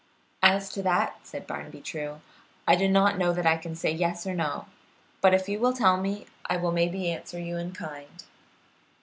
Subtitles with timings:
[0.41, 2.21] "As to that," said Barnaby True,
[2.67, 4.65] "I do not know that I can say yes or no,
[5.21, 8.23] but if you will tell me, I will maybe answer you in kind."